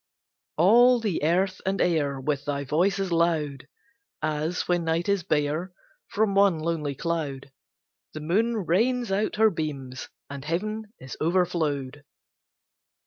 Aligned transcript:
All 0.57 0.99
the 0.99 1.21
earth 1.23 1.61
and 1.63 1.79
air 1.79 2.19
With 2.19 2.45
thy 2.45 2.63
voice 2.63 2.97
is 2.97 3.11
loud, 3.11 3.67
As, 4.19 4.67
when 4.67 4.83
night 4.83 5.07
is 5.07 5.21
bare, 5.21 5.73
From 6.07 6.33
one 6.33 6.57
lonely 6.57 6.95
cloud 6.95 7.51
The 8.15 8.21
moon 8.21 8.65
rains 8.65 9.11
out 9.11 9.35
her 9.35 9.51
beams, 9.51 10.09
and 10.27 10.43
heaven 10.43 10.91
is 10.99 11.15
overflow'd. 11.21 12.03